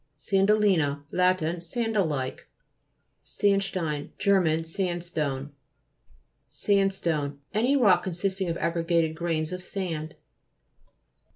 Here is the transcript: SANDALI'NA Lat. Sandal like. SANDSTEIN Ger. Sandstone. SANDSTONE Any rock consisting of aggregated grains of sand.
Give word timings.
SANDALI'NA 0.17 1.03
Lat. 1.11 1.61
Sandal 1.61 2.07
like. 2.07 2.47
SANDSTEIN 3.23 4.13
Ger. 4.17 4.63
Sandstone. 4.63 5.51
SANDSTONE 6.47 7.37
Any 7.53 7.75
rock 7.77 8.01
consisting 8.01 8.49
of 8.49 8.57
aggregated 8.57 9.13
grains 9.15 9.51
of 9.51 9.61
sand. 9.61 10.15